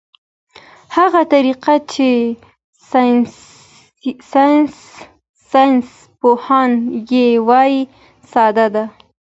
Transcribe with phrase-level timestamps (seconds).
[0.97, 2.07] هغه طریقه چې
[5.51, 6.71] ساینسپوهان
[7.11, 7.81] یې وايي
[8.31, 8.85] ساده ده.